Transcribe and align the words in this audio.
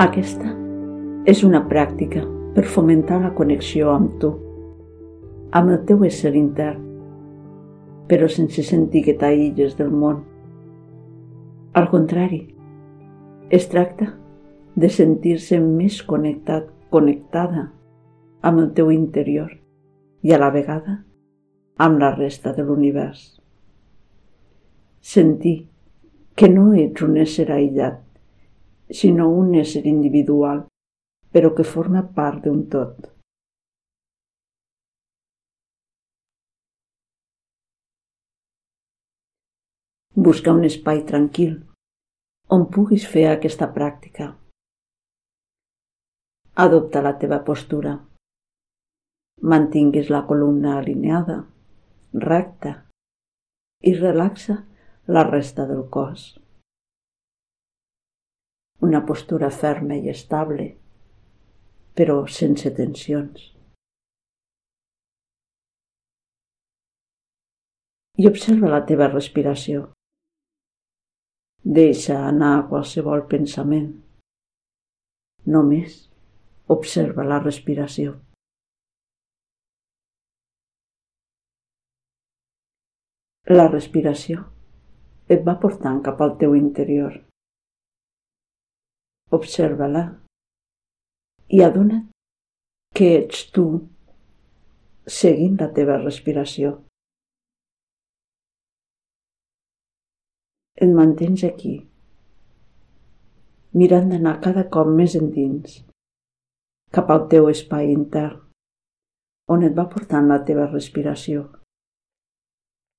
Aquesta 0.00 0.48
és 1.28 1.42
una 1.44 1.58
pràctica 1.68 2.22
per 2.54 2.62
fomentar 2.64 3.18
la 3.20 3.30
connexió 3.36 3.90
amb 3.92 4.14
tu, 4.22 4.30
amb 5.52 5.68
el 5.74 5.82
teu 5.84 6.06
ésser 6.08 6.30
intern, 6.32 6.78
però 8.08 8.24
sense 8.32 8.64
sentir 8.64 9.02
que 9.04 9.12
t'aïlles 9.20 9.74
del 9.76 9.90
món. 9.92 10.22
Al 11.76 11.90
contrari, 11.92 12.40
es 13.50 13.68
tracta 13.68 14.08
de 14.80 14.88
sentir-se 14.88 15.58
més 15.60 15.98
connectat, 16.08 16.70
connectada 16.88 17.66
amb 18.40 18.62
el 18.62 18.70
teu 18.72 18.88
interior 18.96 19.52
i 20.24 20.32
a 20.32 20.38
la 20.40 20.48
vegada 20.56 21.02
amb 21.76 22.00
la 22.00 22.14
resta 22.16 22.54
de 22.56 22.64
l'univers. 22.64 23.42
Sentir 25.04 25.68
que 26.34 26.48
no 26.48 26.70
ets 26.72 27.04
un 27.04 27.20
ésser 27.20 27.50
aïllat, 27.52 28.00
sinó 28.92 29.28
un 29.30 29.54
ésser 29.54 29.86
individual, 29.86 30.66
però 31.32 31.54
que 31.56 31.64
forma 31.64 32.02
part 32.16 32.44
d'un 32.44 32.66
tot. 32.68 33.08
Busca 40.14 40.52
un 40.52 40.66
espai 40.68 41.00
tranquil 41.08 41.54
on 42.52 42.66
puguis 42.68 43.06
fer 43.08 43.30
aquesta 43.30 43.70
pràctica. 43.72 44.28
Adopta 46.64 47.00
la 47.00 47.14
teva 47.16 47.38
postura. 47.46 47.94
Mantinguis 49.40 50.10
la 50.12 50.20
columna 50.28 50.76
alineada, 50.78 51.38
recta 52.12 52.74
i 53.80 53.96
relaxa 53.96 54.60
la 55.08 55.24
resta 55.24 55.64
del 55.66 55.88
cos 55.90 56.28
una 58.82 59.04
postura 59.06 59.48
ferma 59.50 59.94
i 59.94 60.08
estable, 60.10 60.64
però 61.94 62.24
sense 62.26 62.72
tensions. 62.74 63.44
I 68.18 68.26
observa 68.26 68.72
la 68.74 68.82
teva 68.88 69.06
respiració. 69.12 69.84
Deixa 71.62 72.18
anar 72.26 72.66
qualsevol 72.68 73.22
pensament. 73.30 73.88
Només 75.46 75.96
observa 76.74 77.22
la 77.22 77.38
respiració. 77.38 78.18
La 83.50 83.70
respiració 83.70 84.42
et 85.28 85.42
va 85.46 85.60
portant 85.62 86.02
cap 86.02 86.20
al 86.22 86.40
teu 86.40 86.58
interior 86.58 87.20
observa-la 89.32 90.04
i 91.52 91.62
adona't 91.64 92.08
que 92.96 93.08
ets 93.18 93.46
tu 93.54 93.64
seguint 95.08 95.56
la 95.60 95.70
teva 95.76 95.96
respiració. 96.02 96.74
Et 100.82 100.92
mantens 100.98 101.44
aquí, 101.48 101.74
mirant 103.78 104.12
d'anar 104.12 104.36
cada 104.44 104.66
cop 104.76 104.92
més 105.00 105.16
endins, 105.16 105.80
cap 106.92 107.10
al 107.14 107.26
teu 107.32 107.48
espai 107.52 107.92
intern, 107.94 108.38
on 109.52 109.64
et 109.66 109.74
va 109.76 109.88
portant 109.92 110.28
la 110.28 110.40
teva 110.48 110.68
respiració. 110.70 111.48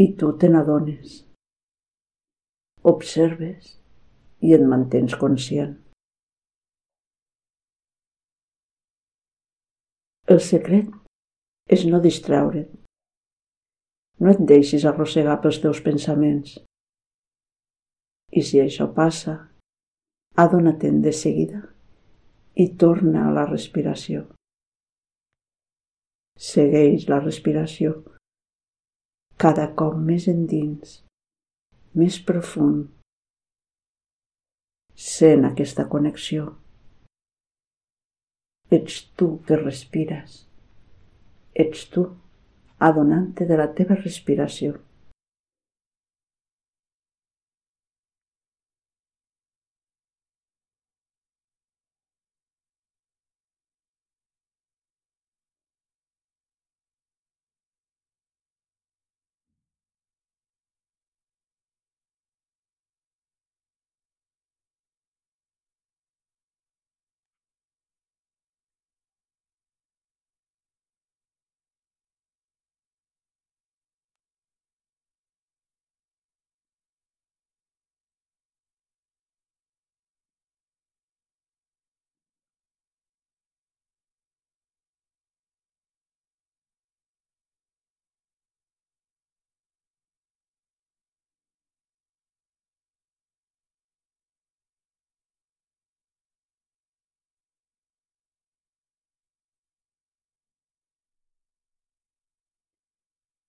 I 0.00 0.10
tu 0.18 0.32
te 0.40 0.48
n'adones. 0.50 1.20
Observes 2.82 3.76
i 4.42 4.52
et 4.56 4.64
mantens 4.72 5.14
conscient. 5.20 5.83
El 10.24 10.38
secret 10.40 10.88
és 11.74 11.82
no 11.84 11.98
distraure't. 12.00 12.70
No 14.24 14.30
et 14.32 14.40
deixis 14.48 14.86
arrossegar 14.88 15.36
pels 15.42 15.58
teus 15.60 15.82
pensaments. 15.84 16.54
I 18.32 18.40
si 18.40 18.62
això 18.62 18.86
passa, 18.96 19.34
adona-te'n 20.40 21.02
de 21.04 21.12
seguida 21.12 21.60
i 22.56 22.70
torna 22.80 23.26
a 23.28 23.34
la 23.36 23.44
respiració. 23.50 24.24
Segueix 26.40 27.04
la 27.12 27.20
respiració 27.20 27.92
cada 29.44 29.68
cop 29.76 29.96
més 30.08 30.24
endins, 30.30 31.00
més 32.00 32.16
profund. 32.26 32.86
Sent 34.94 35.44
aquesta 35.44 35.84
connexió. 35.90 36.52
Ets 38.74 39.00
tu 39.18 39.28
que 39.46 39.56
respires. 39.60 40.38
Ets 41.64 41.84
tu 41.94 42.04
adonant-te 42.88 43.46
de 43.50 43.58
la 43.60 43.68
teva 43.78 43.96
respiració. 44.00 44.78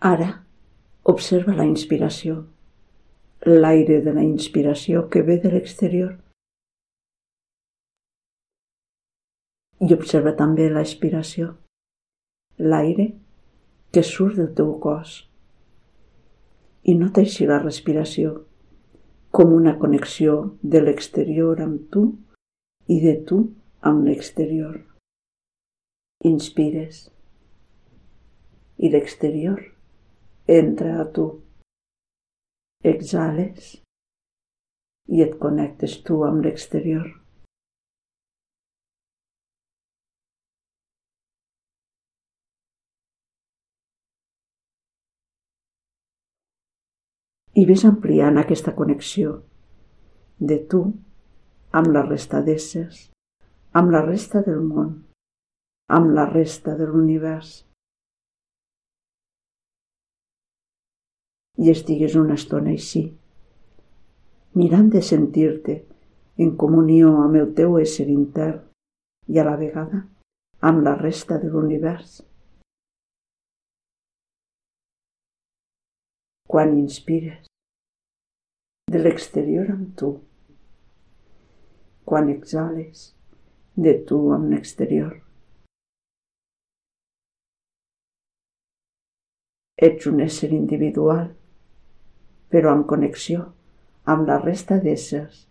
Ara 0.00 0.46
observa 1.04 1.52
la 1.52 1.66
inspiració, 1.68 2.46
l'aire 3.44 3.98
de 4.00 4.12
la 4.16 4.22
inspiració 4.24 5.02
que 5.12 5.20
ve 5.20 5.34
de 5.42 5.50
l'exterior. 5.52 6.14
I 9.84 9.92
observa 9.92 10.32
també 10.38 10.70
l'expiració, 10.72 11.50
l'aire 12.56 13.10
que 13.92 14.00
surt 14.00 14.38
del 14.40 14.54
teu 14.56 14.70
cos. 14.80 15.18
I 16.88 16.94
nota 16.96 17.20
així 17.20 17.44
la 17.50 17.58
respiració 17.60 18.38
com 19.36 19.52
una 19.52 19.74
connexió 19.82 20.38
de 20.62 20.80
l'exterior 20.80 21.60
amb 21.60 21.90
tu 21.92 22.06
i 22.88 23.02
de 23.04 23.18
tu 23.28 23.42
amb 23.90 24.08
l'exterior. 24.08 24.80
Inspires 26.24 27.02
i 28.80 28.88
l'exterior 28.88 29.60
entra 30.46 31.00
a 31.00 31.06
tu. 31.12 31.26
Exhales 32.82 33.76
i 35.10 35.22
et 35.22 35.36
connectes 35.38 35.98
tu 36.06 36.22
amb 36.24 36.44
l'exterior. 36.44 37.08
I 47.60 47.66
ves 47.66 47.84
ampliant 47.84 48.38
aquesta 48.40 48.72
connexió 48.72 49.40
de 50.40 50.56
tu 50.70 50.84
amb 51.76 51.90
la 51.92 52.02
resta 52.06 52.40
d'éssers, 52.46 53.10
amb 53.76 53.90
la 53.92 54.00
resta 54.06 54.40
del 54.46 54.62
món, 54.64 54.94
amb 55.90 56.14
la 56.14 56.24
resta 56.30 56.76
de 56.78 56.86
l'univers. 56.86 57.69
I 61.60 61.70
estigues 61.70 62.16
una 62.16 62.38
estona 62.40 62.72
així, 62.72 63.04
mirant 64.56 64.88
de 64.94 65.02
sentir-te 65.04 65.76
en 66.40 66.56
comunió 66.56 67.12
amb 67.20 67.36
el 67.42 67.52
teu 67.58 67.76
ésser 67.82 68.08
intern 68.08 68.62
i 69.28 69.38
a 69.38 69.44
la 69.46 69.58
vegada 69.60 70.06
amb 70.70 70.82
la 70.84 70.96
resta 70.96 71.38
de 71.40 71.48
l'univers. 71.52 72.20
Quan 76.50 76.74
inspires, 76.78 77.46
de 78.90 78.98
l'exterior 78.98 79.70
amb 79.70 79.92
tu. 79.96 80.10
Quan 82.04 82.28
exhales, 82.32 83.12
de 83.76 83.94
tu 84.08 84.18
amb 84.34 84.50
l'exterior. 84.50 85.12
Ets 89.80 90.08
un 90.10 90.20
ésser 90.20 90.50
individual, 90.52 91.30
però 92.50 92.74
en 92.74 92.82
connexió 92.90 93.44
amb 94.10 94.26
la 94.28 94.40
resta 94.42 94.80
d'éssers, 94.82 95.44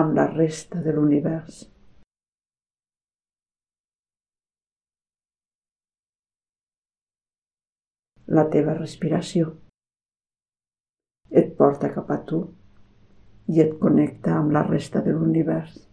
amb 0.00 0.16
la 0.16 0.26
resta 0.32 0.80
de 0.80 0.94
l'univers. 0.96 1.66
La 8.32 8.46
teva 8.48 8.72
respiració 8.78 9.52
et 11.40 11.52
porta 11.58 11.92
cap 11.92 12.10
a 12.12 12.20
tu 12.28 12.42
i 13.52 13.60
et 13.64 13.78
connecta 13.80 14.38
amb 14.38 14.56
la 14.56 14.62
resta 14.68 15.02
de 15.04 15.12
l'univers. 15.12 15.91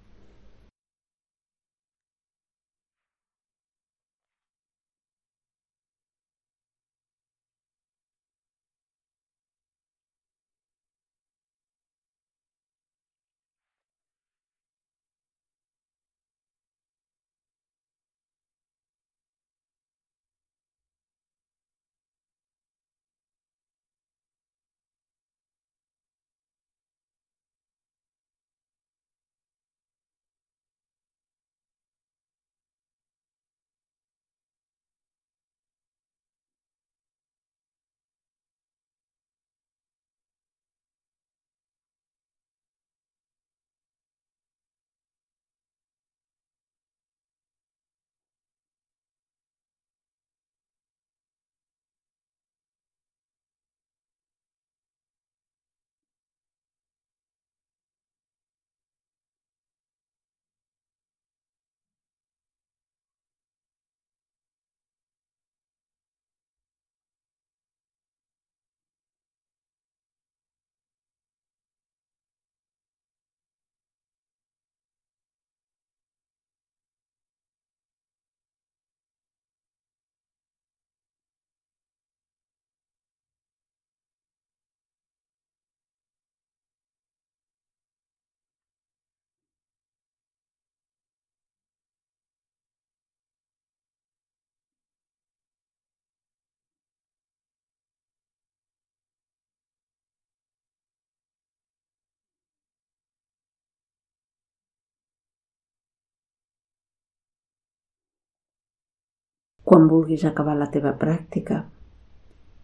Quan 109.69 109.83
vulguis 109.85 110.23
acabar 110.25 110.55
la 110.57 110.65
teva 110.73 110.95
pràctica, 110.97 111.59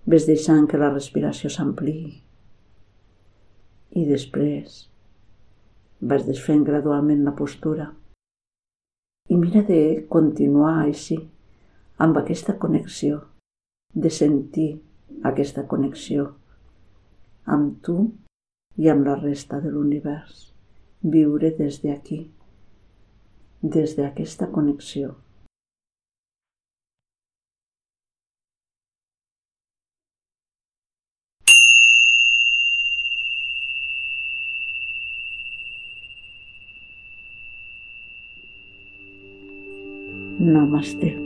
ves 0.10 0.24
deixant 0.26 0.64
que 0.70 0.80
la 0.82 0.88
respiració 0.90 1.52
s'ampliï 1.54 2.16
i 4.02 4.06
després 4.08 4.80
vas 6.12 6.26
desfent 6.26 6.64
gradualment 6.66 7.22
la 7.28 7.34
postura 7.38 7.86
i 9.30 9.38
mira 9.38 9.62
de 9.68 9.78
continuar 10.16 10.74
així, 10.82 11.18
amb 12.06 12.18
aquesta 12.22 12.56
connexió, 12.64 13.20
de 13.94 14.10
sentir 14.10 14.68
aquesta 15.32 15.64
connexió 15.76 16.26
amb 17.58 17.78
tu 17.86 17.96
i 18.82 18.90
amb 18.90 19.06
la 19.08 19.16
resta 19.22 19.62
de 19.62 19.70
l'univers. 19.74 20.48
Viure 21.16 21.54
des 21.58 21.78
d'aquí, 21.84 22.20
des 23.62 23.94
d'aquesta 23.98 24.50
connexió. 24.58 25.14
नमस्ते। 40.46 41.25